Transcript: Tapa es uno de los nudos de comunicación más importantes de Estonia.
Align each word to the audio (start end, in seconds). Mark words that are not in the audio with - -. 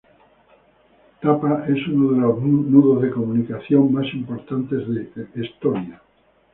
Tapa 1.21 1.67
es 1.67 1.87
uno 1.87 2.13
de 2.13 2.21
los 2.21 2.41
nudos 2.41 3.03
de 3.03 3.11
comunicación 3.11 3.93
más 3.93 4.11
importantes 4.15 4.87
de 4.89 5.11
Estonia. 5.45 6.01